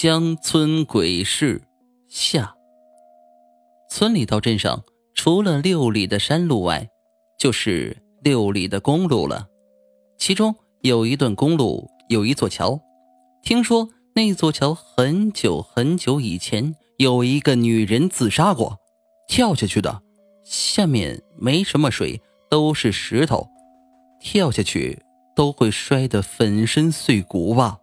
[0.00, 1.60] 乡村鬼市
[2.08, 2.54] 下。
[3.90, 6.88] 村里到镇上，除了六里的山路外，
[7.36, 9.48] 就是六里的公路了。
[10.16, 12.80] 其中有一段公路，有一座桥。
[13.42, 18.78] 听说那座桥很久很久以前，有一个女人自杀过，
[19.26, 20.00] 跳下去的。
[20.44, 23.48] 下面没什么水，都是石头，
[24.20, 25.02] 跳下去
[25.34, 27.78] 都会摔得粉身碎骨吧。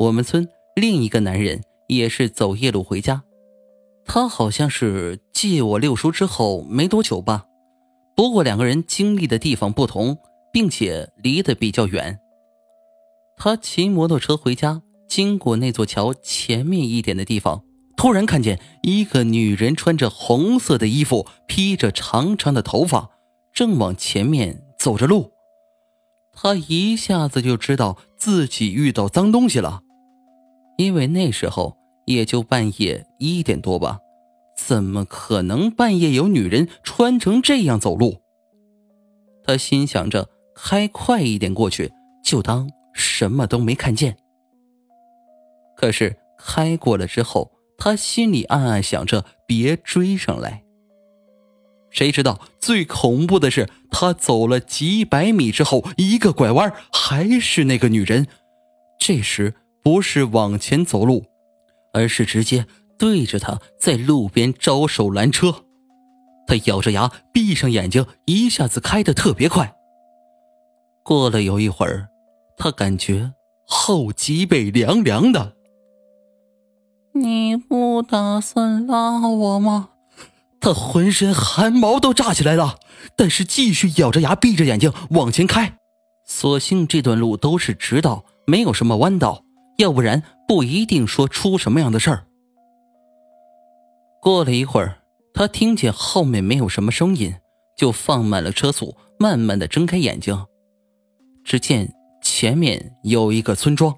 [0.00, 3.22] 我们村另一个男人也是走夜路回家，
[4.04, 7.44] 他好像是借我六叔之后没多久吧。
[8.16, 10.18] 不过两个人经历的地方不同，
[10.52, 12.18] 并且离得比较远。
[13.36, 17.62] 他骑摩托车回家，经过那座桥前面一点的地方，
[17.96, 23.10] 突然看见一个女人穿着红色的衣服，披着长长的头发，
[23.52, 25.30] 正往前面走着路。
[26.32, 29.82] 他一下子就知道自己遇到脏东西了。
[30.76, 31.76] 因为那时候
[32.06, 33.98] 也就半夜一点多吧，
[34.56, 38.20] 怎么可能半夜有女人穿成这样走路？
[39.44, 41.92] 他心想着开快一点过去，
[42.24, 44.16] 就当什么都没看见。
[45.76, 50.64] 可是开过了之后，他心里暗暗想着别追上来。
[51.90, 58.26] 谁知道最恐怖的是，他走了几百米之后，一个拐弯，还是那个女人。
[58.98, 59.54] 这时。
[59.84, 61.26] 不是往前走路，
[61.92, 62.66] 而是直接
[62.98, 65.66] 对着他在路边招手拦车。
[66.46, 69.74] 他咬着牙，闭上眼睛，一下子开得特别快。
[71.02, 72.08] 过了有一会儿，
[72.56, 73.34] 他感觉
[73.66, 75.54] 后脊背凉凉的。
[77.12, 79.90] 你不打算拉我吗？
[80.60, 82.78] 他浑身汗毛都炸起来了，
[83.14, 85.76] 但是继续咬着牙，闭着眼睛往前开。
[86.24, 89.43] 所幸这段路都是直道，没有什么弯道。
[89.76, 92.26] 要不然不一定说出什么样的事儿。
[94.20, 97.34] 过了一会儿，他听见后面没有什么声音，
[97.76, 100.46] 就放慢了车速，慢慢的睁开眼睛。
[101.44, 101.92] 只见
[102.22, 103.94] 前面有一个村庄，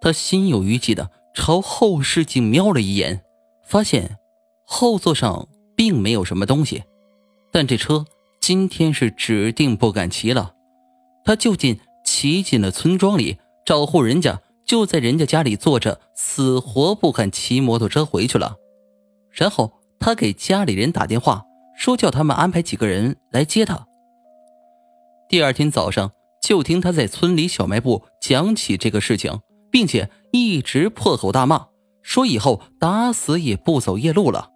[0.00, 3.22] 他心有余悸的朝后视镜瞄了一眼，
[3.64, 4.16] 发现
[4.66, 6.82] 后座上并没有什么东西，
[7.52, 8.04] 但这车
[8.40, 10.54] 今天是指定不敢骑了。
[11.24, 14.40] 他就近骑进了村庄里，找户人家。
[14.64, 18.56] 就在人家家里坐着，死活不肯骑摩托车回去了。
[19.30, 21.44] 然后他给家里人打电话，
[21.76, 23.86] 说叫他们安排几个人来接他。
[25.28, 31.66] 第二天早上，就听他在村里小卖部讲起这个事情，并且一直破口大骂，
[32.02, 34.50] 说以后打死也不走夜路了，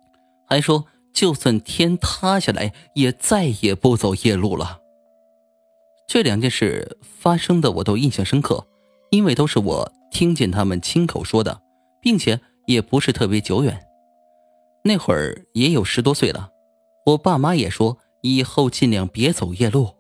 [0.47, 4.79] 还说就算天塌下来也再也不走夜路了。
[6.07, 8.67] 这两件事发生的我都印象深刻，
[9.11, 9.93] 因为都是我。
[10.11, 11.61] 听见他们亲口说的，
[12.01, 13.87] 并且也不是特别久远，
[14.83, 16.49] 那会儿也有十多岁了。
[17.05, 19.91] 我爸妈也说以后尽量别走夜路。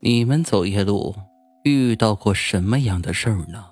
[0.00, 1.14] 你们走夜路
[1.62, 3.71] 遇到过什么样的事儿呢？